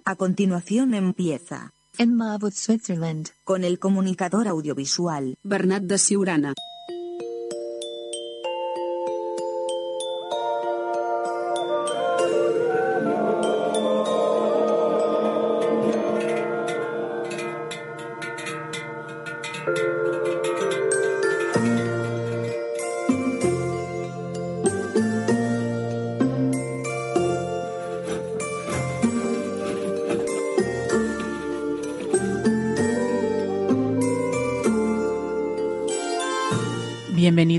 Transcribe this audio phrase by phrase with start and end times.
[0.08, 3.30] A continuación empieza, Emma with Switzerland.
[3.42, 6.54] con el comunicador audiovisual, Bernat de Siurana.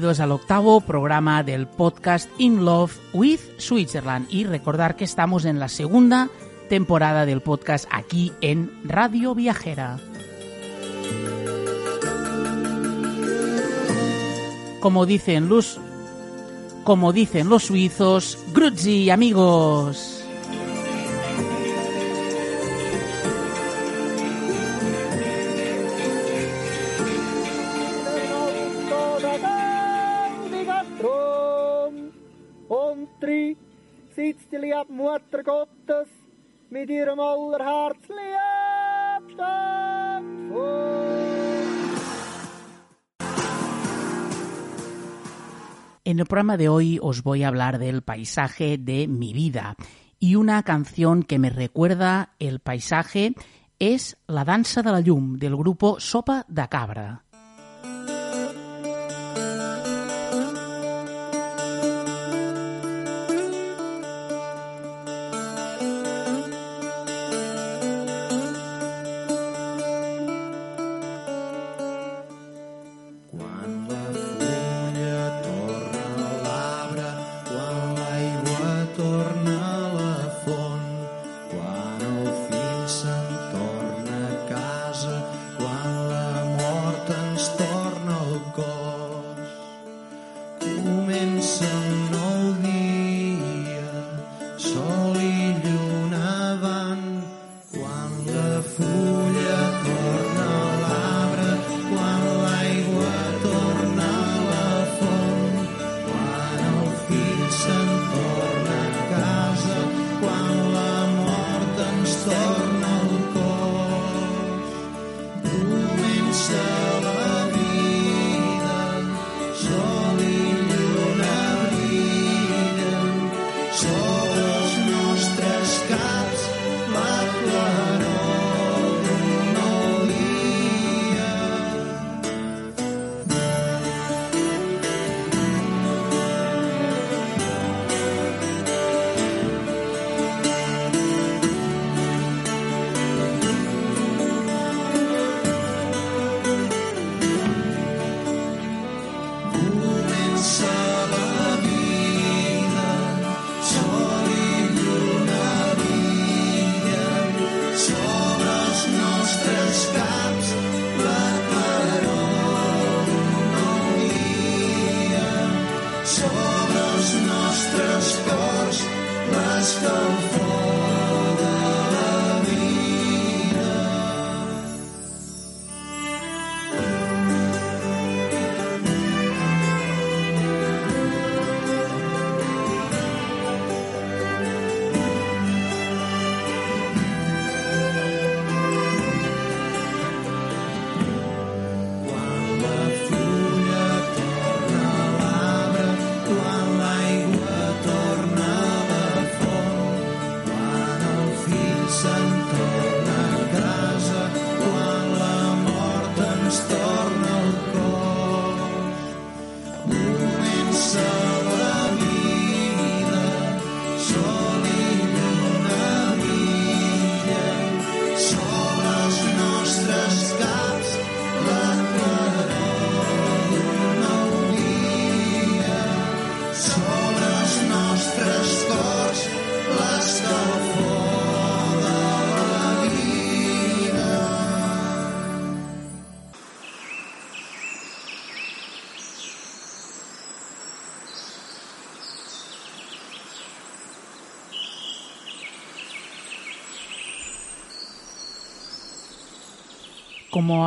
[0.07, 5.67] Al octavo programa del podcast In Love with Switzerland y recordar que estamos en la
[5.67, 6.29] segunda
[6.69, 9.99] temporada del podcast aquí en Radio Viajera.
[14.79, 15.77] Como dicen los
[16.85, 20.16] como dicen los suizos, Grüezi amigos.
[34.97, 36.09] Mutter Gottes
[36.71, 37.19] mit ihrem
[46.03, 49.75] En el programa de hoy os voy a hablar del paisaje de mi vida
[50.19, 53.35] y una canción que me recuerda el paisaje
[53.77, 57.26] es La dansa de la llum del grupo Sopa de Cabra.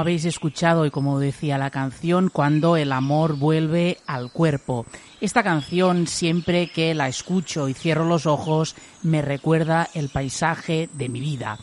[0.01, 4.87] Habéis escuchado y como decía la canción, cuando el amor vuelve al cuerpo.
[5.21, 11.11] Esta canción, siempre que la escucho y cierro los ojos, me recuerda el paisaje de
[11.11, 11.59] mi vida.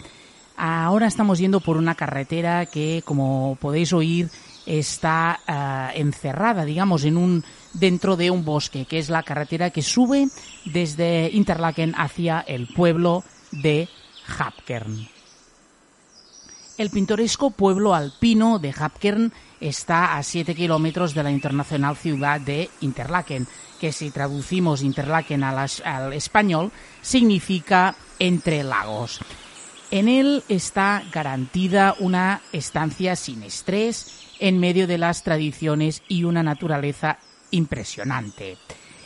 [0.56, 4.30] Ahora estamos yendo por una carretera que, como podéis oír,
[4.68, 7.44] está ah, encerrada, digamos, en un
[7.74, 10.28] dentro de un bosque, que es la carretera que sube
[10.66, 13.90] desde Interlaken hacia el pueblo de
[14.38, 15.17] Hapkern.
[16.78, 22.70] El pintoresco pueblo alpino de Hapkern está a 7 kilómetros de la internacional ciudad de
[22.82, 23.48] Interlaken,
[23.80, 26.72] que si traducimos Interlaken al, al español
[27.02, 29.20] significa entre lagos.
[29.90, 36.44] En él está garantida una estancia sin estrés en medio de las tradiciones y una
[36.44, 37.18] naturaleza
[37.50, 38.58] impresionante.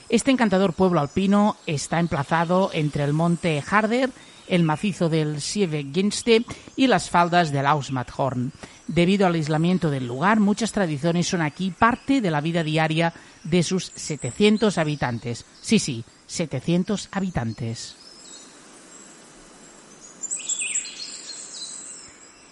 [0.09, 4.09] Este encantador pueblo alpino está emplazado entre el monte Harder,
[4.51, 6.45] el macizo del Sievegenste
[6.75, 8.51] y las faldas del Ausmathorn.
[8.85, 13.13] Debido al aislamiento del lugar, muchas tradiciones son aquí parte de la vida diaria
[13.45, 15.45] de sus 700 habitantes.
[15.61, 17.95] Sí, sí, 700 habitantes.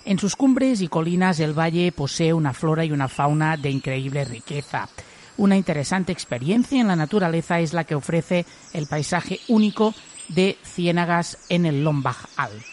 [0.05, 4.23] En sus cumbres y colinas el valle posee una flora y una fauna de increíble
[4.23, 4.87] riqueza.
[5.35, 9.93] Una interesante experiencia en la naturaleza es la que ofrece el paisaje único
[10.29, 12.63] de ciénagas en el Lombach Alp.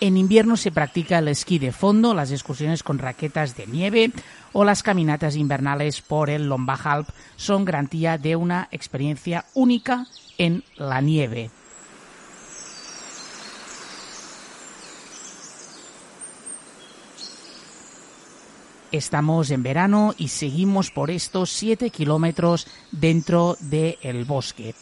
[0.00, 4.10] En invierno se practica el esquí de fondo, las excursiones con raquetas de nieve
[4.52, 10.06] o las caminatas invernales por el Lombach Alp son garantía de una experiencia única
[10.38, 11.50] en la nieve.
[18.92, 24.74] Estamos en verano y seguimos por estos 7 kilómetros dentro del bosque.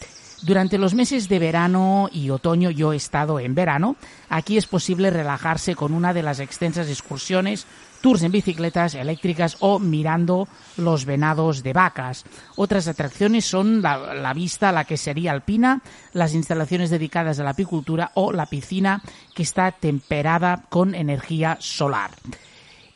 [0.43, 3.95] Durante los meses de verano y otoño yo he estado en verano.
[4.29, 7.67] Aquí es posible relajarse con una de las extensas excursiones,
[8.01, 12.25] tours en bicicletas eléctricas o mirando los venados de vacas.
[12.57, 15.83] Otras atracciones son la, vista la quesería alpina,
[16.15, 19.03] las instalaciones dedicadas a la apicultura o la piscina
[19.37, 22.11] que está temperada con energía solar.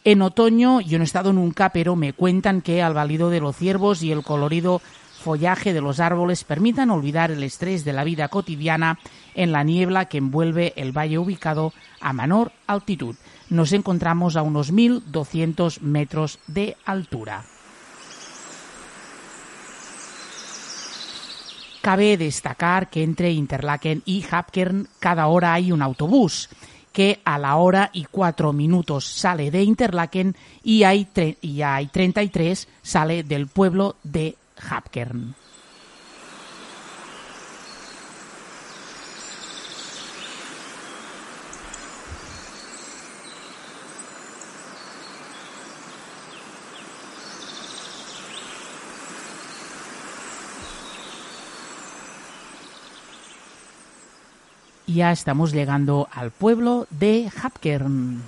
[0.04, 3.56] En otoño yo no he estado nunca, pero me cuentan que al balido de los
[3.56, 4.82] ciervos y el colorido
[5.22, 8.98] follaje de los árboles permitan olvidar el estrés de la vida cotidiana
[9.34, 13.16] en la niebla que envuelve el valle ubicado a menor altitud.
[13.48, 17.46] Nos encontramos a unos 1.200 metros de altura.
[21.80, 26.50] Cabe destacar que entre Interlaken y Hapkern cada hora hay un autobús
[26.94, 31.08] que a la hora y cuatro minutos sale de Interlaken y hay,
[31.42, 34.36] y hay 33 sale del pueblo de
[34.70, 35.34] Hapkern.
[54.94, 58.22] Ya estamos llegando al pueblo de Hapkern.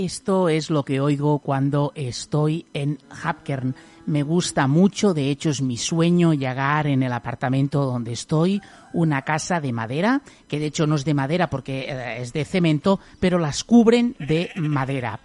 [0.00, 3.74] Esto es lo que oigo cuando estoy en Hapkern.
[4.06, 8.62] Me gusta mucho, de hecho es mi sueño llegar en el apartamento donde estoy,
[8.94, 12.46] una casa de madera, que de hecho no es de madera porque eh, es de
[12.46, 15.20] cemento, pero las cubren de madera.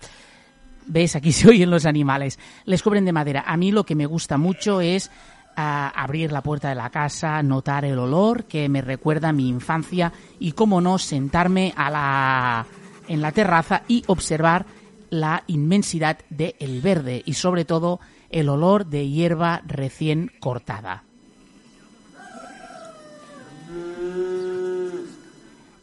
[0.88, 1.16] ¿Ves?
[1.16, 2.38] Aquí se oyen los animales.
[2.66, 3.46] Les cubren de madera.
[3.48, 5.10] A mí lo que me gusta mucho es
[5.56, 10.12] ah, abrir la puerta de la casa, notar el olor que me recuerda mi infancia
[10.38, 12.66] y, cómo no, sentarme a la,
[13.08, 14.66] en la terraza y observar
[15.10, 21.04] la inmensidad del verde y, sobre todo, el olor de hierba recién cortada.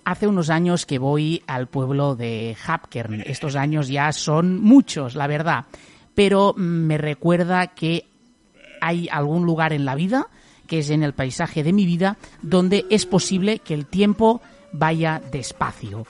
[0.05, 3.23] Hace unos años que voy al pueblo de Hapkern.
[3.25, 5.67] Estos años ya son muchos, la verdad.
[6.15, 8.07] Pero me recuerda que
[8.81, 10.27] hay algún lugar en la vida,
[10.67, 15.23] que es en el paisaje de mi vida, donde es posible que el tiempo vaya
[15.31, 16.05] despacio.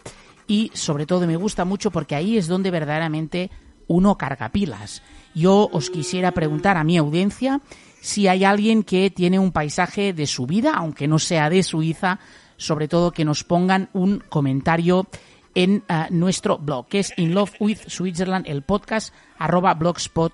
[0.46, 3.50] Y sobre todo me gusta mucho porque ahí es donde verdaderamente
[3.86, 5.02] uno carga pilas.
[5.34, 7.60] Yo os quisiera preguntar a mi audiencia
[8.00, 12.18] si hay alguien que tiene un paisaje de su vida, aunque no sea de Suiza,
[12.56, 15.06] sobre todo que nos pongan un comentario
[15.54, 20.32] en uh, nuestro blog, que es In Love with Switzerland, el podcast, arroba blogspot,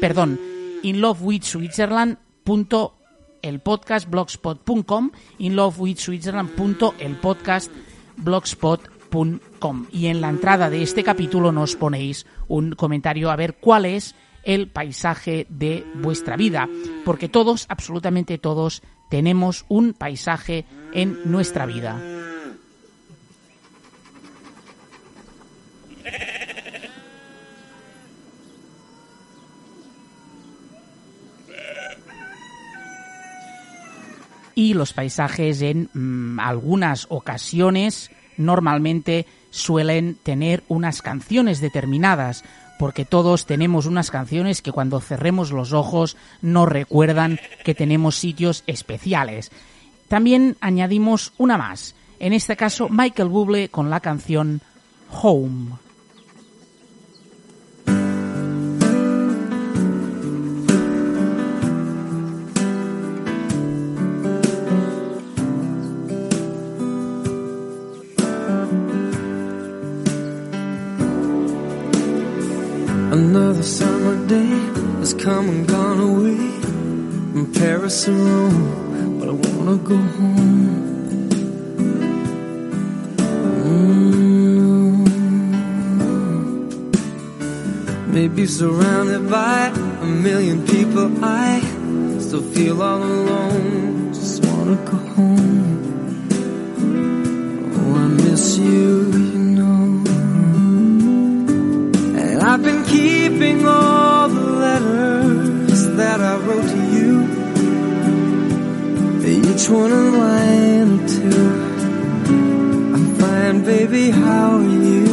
[0.00, 0.40] perdón,
[0.82, 2.96] in love with Switzerland punto
[3.42, 7.70] el podcast blogspot.com, in love with Switzerland punto el podcast
[8.16, 8.95] blogspot.com.
[9.92, 14.14] Y en la entrada de este capítulo nos ponéis un comentario a ver cuál es
[14.42, 16.68] el paisaje de vuestra vida,
[17.04, 22.00] porque todos, absolutamente todos, tenemos un paisaje en nuestra vida.
[34.54, 42.44] Y los paisajes en mm, algunas ocasiones normalmente suelen tener unas canciones determinadas,
[42.78, 48.64] porque todos tenemos unas canciones que cuando cerremos los ojos nos recuerdan que tenemos sitios
[48.66, 49.50] especiales.
[50.08, 54.60] También añadimos una más, en este caso Michael Bublé con la canción
[55.10, 55.85] Home.
[74.36, 74.56] Day
[75.00, 76.44] has come and gone away
[77.32, 80.76] from Paris and Rome, but I wanna go home.
[83.66, 84.96] Mm.
[88.16, 89.58] Maybe surrounded by
[90.06, 91.60] a million people, I
[92.24, 94.12] still feel all alone.
[94.18, 95.45] Just wanna go home.
[109.66, 111.46] Each one a line or two.
[112.94, 115.04] I'm fine, baby, how are you?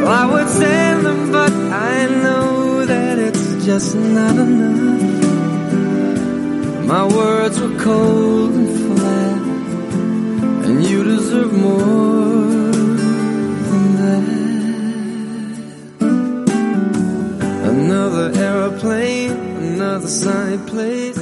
[0.00, 5.26] Well, I would say them, but I know that it's just not enough.
[6.86, 9.42] My words were cold and flat,
[10.64, 12.72] and you deserve more
[13.68, 14.24] than that.
[17.74, 19.32] Another aeroplane,
[19.74, 21.21] another sunny place.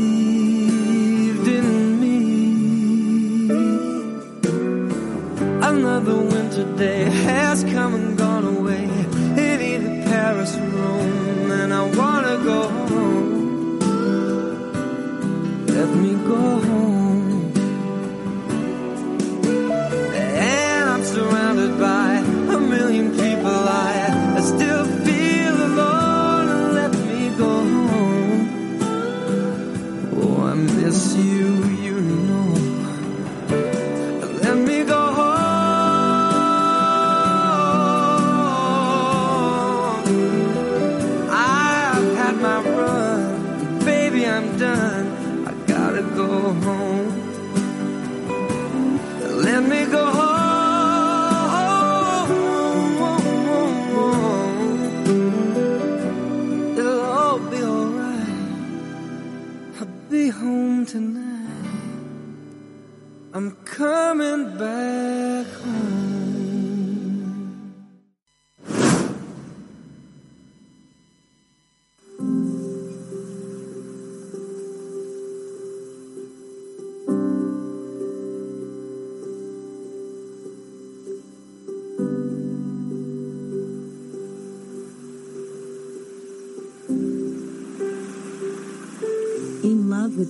[6.61, 7.90] yesterday has come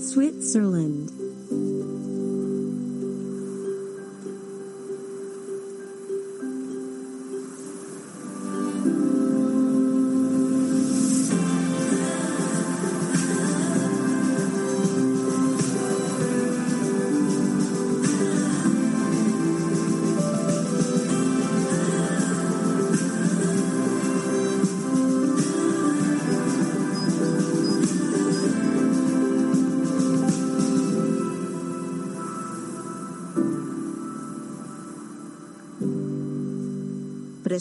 [0.01, 1.20] Switzerland.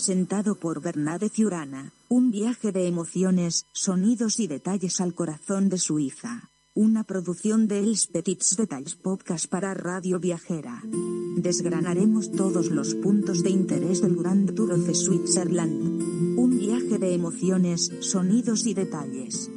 [0.00, 6.48] Presentado por Bernade Ciurana, un viaje de emociones, sonidos y detalles al corazón de Suiza.
[6.72, 10.82] Una producción de Els Petits Detalls Podcast para Radio Viajera.
[11.36, 16.38] Desgranaremos todos los puntos de interés del Grand Tour of Switzerland.
[16.38, 19.50] Un viaje de emociones, sonidos y detalles.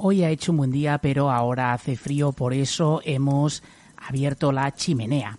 [0.09, 3.61] Hoy ha hecho un buen día, pero ahora hace frío, por eso hemos
[3.97, 5.37] abierto la chimenea.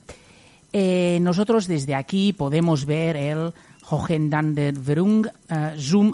[0.75, 3.55] Eh, nosotros desde aquí podemos ver el
[3.89, 6.13] Hohendanderverung eh, Zoom.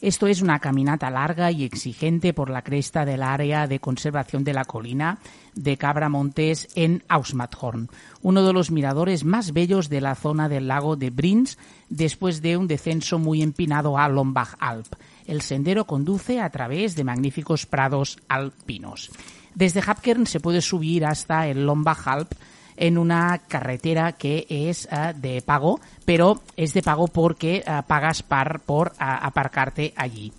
[0.00, 4.52] Esto es una caminata larga y exigente por la cresta del área de conservación de
[4.52, 5.18] la colina
[5.56, 7.88] de Cabra Montes en Ausmathorn,
[8.22, 12.56] uno de los miradores más bellos de la zona del lago de Brins después de
[12.56, 14.94] un descenso muy empinado a Lombach Alp.
[15.30, 19.10] El sendero conduce a través de magníficos prados alpinos.
[19.54, 22.32] Desde Hapkern se puede subir hasta el Lombach Alp
[22.76, 28.24] en una carretera que es eh, de pago, pero es de pago porque eh, pagas
[28.24, 30.32] par por a- aparcarte allí.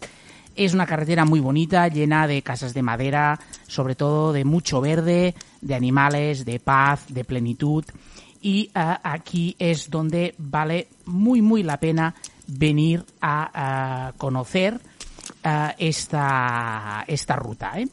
[0.58, 5.36] Es una carretera muy bonita, llena de casas de madera, sobre todo de mucho verde,
[5.62, 7.86] de animales, de paz, de plenitud.
[8.41, 12.13] Y eh, aquí es donde vale muy, muy la pena
[12.47, 14.80] venir a, conocer
[15.77, 17.80] esta, esta ruta.
[17.80, 17.88] ¿eh?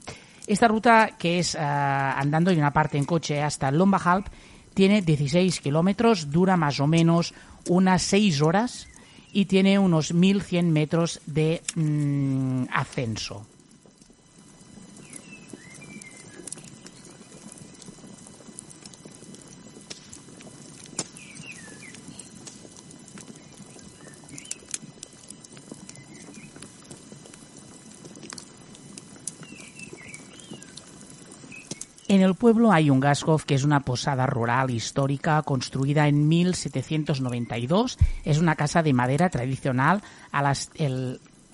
[0.47, 4.27] Esta ruta que es eh, andando y una parte en coche hasta Lombajalp
[4.73, 7.35] Tiene 16 kilómetros, dura más o menos
[7.69, 8.89] unas 6 horas
[9.33, 13.47] y tiene unos 1.100 metros de mm, ascenso.
[32.29, 37.99] El pueblo hay un gashof que es una posada rural histórica construida en 1792.
[38.25, 40.71] Es una casa de madera tradicional a las-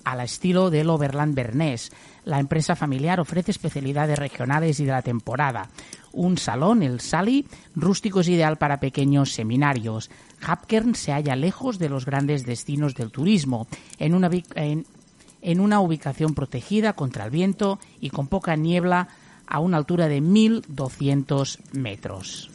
[0.05, 1.91] al estilo del Overland Bernés.
[2.25, 5.69] La empresa familiar ofrece especialidades regionales y de la temporada.
[6.13, 10.09] Un salón, el Sally, rústico es ideal para pequeños seminarios.
[10.45, 14.13] Hapkern se halla lejos de los grandes destinos del turismo, en
[14.55, 14.85] en-
[15.41, 19.07] en una ubicación protegida contra el viento y con poca niebla
[19.47, 22.49] a una altura de 1.200 metros.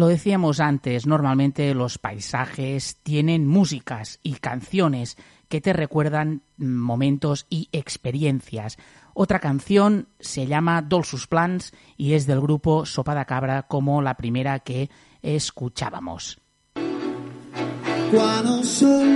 [0.00, 5.18] Lo decíamos antes, normalmente los paisajes tienen músicas y canciones
[5.50, 8.78] que te recuerdan momentos y experiencias.
[9.14, 14.14] Otra canción se llama Dolsus Plans y es del grupo Sopa de Cabra como la
[14.14, 14.88] primera que
[15.22, 16.38] escuchábamos.
[16.74, 19.08] Quan el sol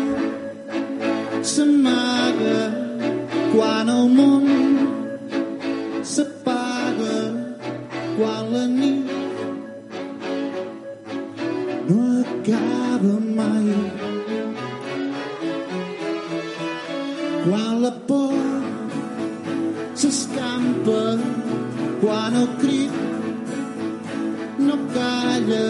[1.43, 2.63] s'amaga,
[3.55, 4.47] quan el món
[6.03, 7.17] s'apaga,
[8.19, 8.67] quan la
[11.89, 13.84] no acaba mai.
[22.61, 22.93] Crit
[24.59, 25.67] no calla,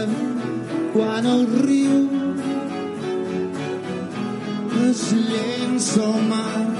[0.93, 1.99] quan el riu
[4.89, 6.74] es llença al mar.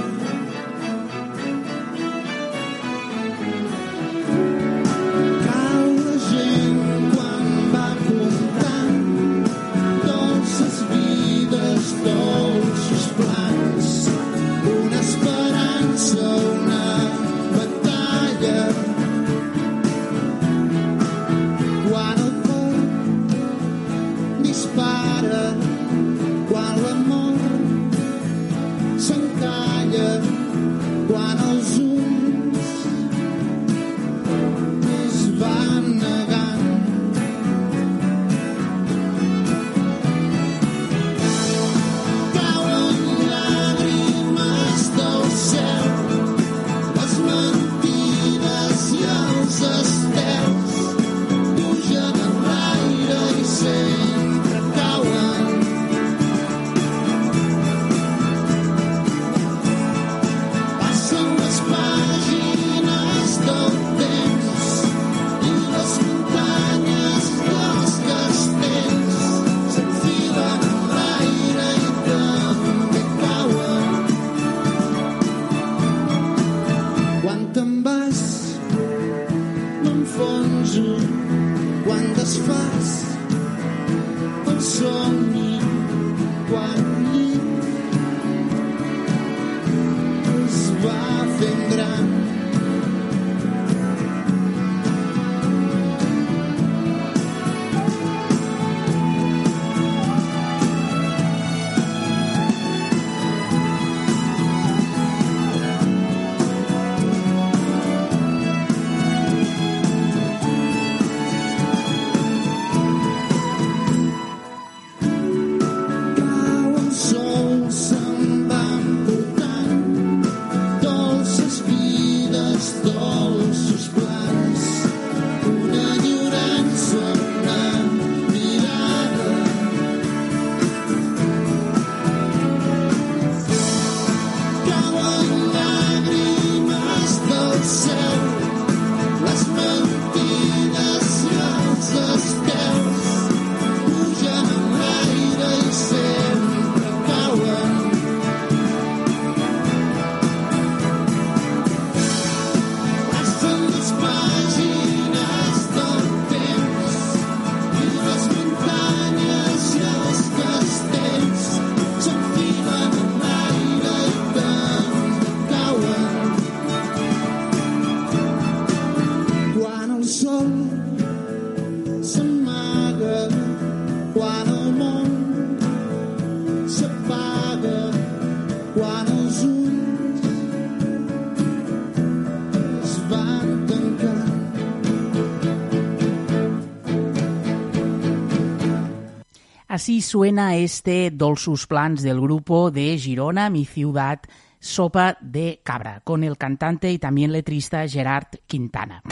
[189.85, 194.19] Así suena este Dolsus Plans del grupo de Girona, mi ciudad,
[194.59, 199.03] Sopa de Cabra, con el cantante y también letrista Gerard Quintana.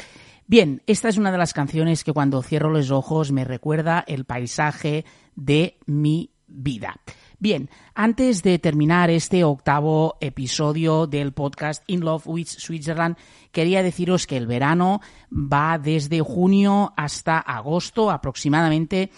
[0.47, 4.25] Bien, esta es una de las canciones que cuando cierro los ojos me recuerda el
[4.25, 5.05] paisaje
[5.37, 6.97] de mi vida.
[7.39, 13.19] Bien, antes de terminar este octavo episodio del podcast In Love with Switzerland,
[13.51, 19.11] quería deciros que el verano va desde junio hasta agosto aproximadamente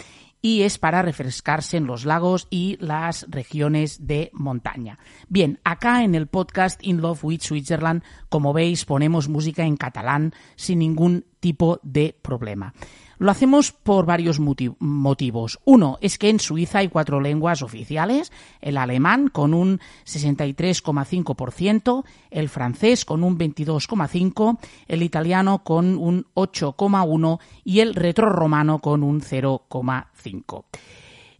[0.45, 4.99] y es para refrescarse en los lagos y las regiones de montaña.
[5.27, 10.35] Bien, acá en el podcast In Love with Switzerland, como veis, ponemos música en catalán
[10.55, 12.75] sin ningún tipo de problema.
[13.19, 15.59] Lo hacemos por varios motivos.
[15.65, 22.49] Uno es que en Suiza hay cuatro lenguas oficiales, el alemán con un 63,5%, el
[22.49, 30.65] francés con un 22,5%, el italiano con un 8,1% y el retrorromano con un 0,5%.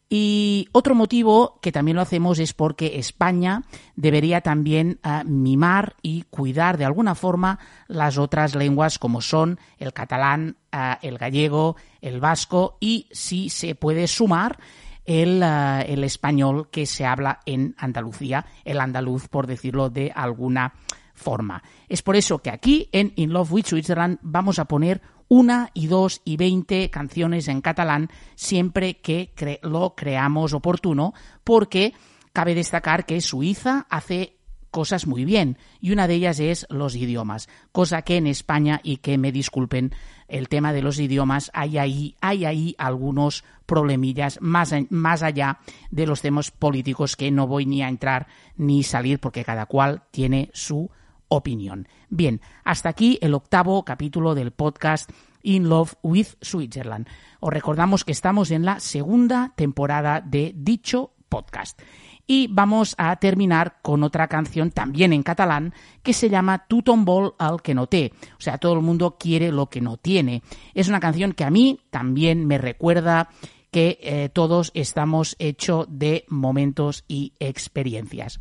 [0.09, 3.63] Y otro motivo que también lo hacemos es porque España
[3.97, 9.93] debería también uh, mimar y cuidar de alguna forma las otras lenguas como son el
[9.93, 14.59] catalán, uh, el gallego, el vasco y si se puede sumar
[15.07, 20.75] el, uh, el, español que se habla en Andalucía, el andaluz por decirlo de alguna
[21.15, 21.63] forma.
[21.89, 25.87] Es por eso que aquí en In Love with Switzerland vamos a poner una y
[25.87, 29.33] dos y veinte canciones en catalán siempre que
[29.63, 31.95] lo creamos oportuno, porque
[32.33, 34.37] cabe destacar que Suiza hace
[34.75, 38.97] cosas muy bien y una de ellas es los idiomas, cosa que en España y
[38.97, 39.93] que me disculpen
[40.27, 45.61] el tema de los idiomas hay ahí hay ahí algunos problemillas más, más allá
[45.93, 50.03] de los temas políticos que no voy ni a entrar ni salir porque cada cual
[50.11, 50.91] tiene su
[51.29, 51.89] opinión.
[52.09, 55.11] Bien, hasta aquí el octavo capítulo del podcast
[55.43, 57.07] In Love with Switzerland.
[57.41, 61.81] Os recordamos que estamos en la segunda temporada de dicho podcast.
[62.27, 67.35] Y vamos a terminar con otra canción también en catalán que se llama Tu tombol
[67.39, 68.13] al que no té.
[68.39, 70.43] O sea, todo el mundo quiere lo que no tiene.
[70.73, 73.29] Es una canción que a mí también me recuerda
[73.71, 78.41] que eh, todos estamos hechos de momentos y experiencias.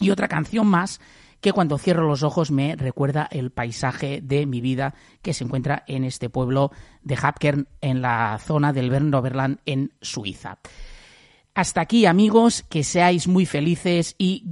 [0.00, 1.00] Y otra canción más
[1.42, 5.82] que cuando cierro los ojos me recuerda el paisaje de mi vida que se encuentra
[5.88, 6.70] en este pueblo
[7.02, 10.58] de Hapkern, en la zona del Bernoberland, en Suiza.
[11.52, 14.44] Hasta aquí, amigos, que seáis muy felices y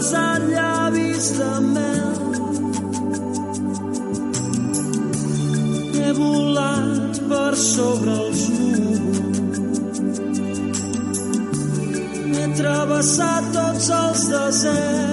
[0.00, 2.14] besat llavis de mel.
[5.96, 9.18] He volat per sobre els núvols.
[12.32, 15.09] He travessat tots els deserts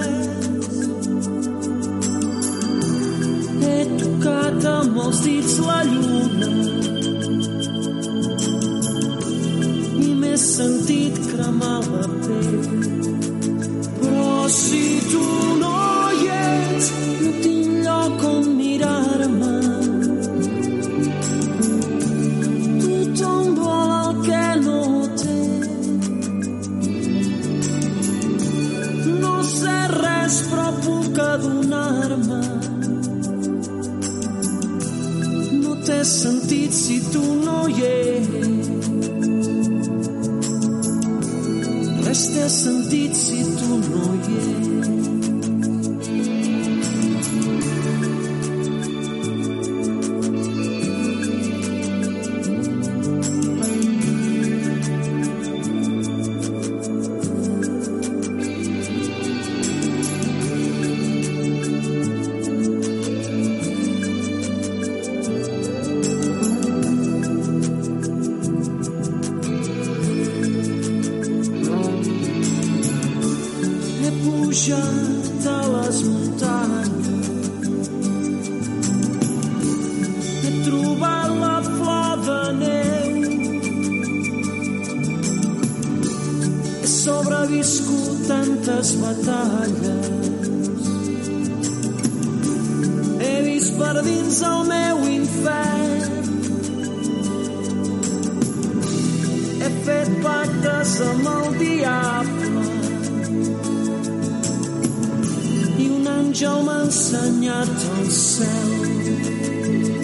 [106.38, 108.70] un àngel m'ha ensenyat el cel.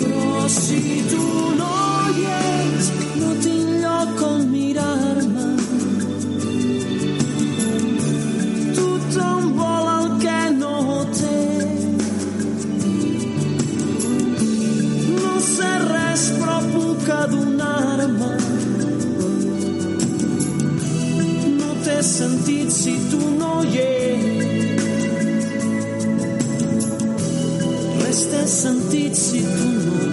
[0.00, 1.26] Però si tu
[1.60, 1.74] no
[2.16, 2.86] hi ets,
[3.20, 5.46] no tinc lloc on mirar-me.
[8.74, 10.76] Tothom vol el que no
[11.20, 11.40] té.
[15.22, 18.32] No sé res, però puc adonar-me.
[21.58, 23.93] No té sentit si tu no hi ets.
[28.54, 29.74] Res té sentit si tu.
[29.74, 30.03] no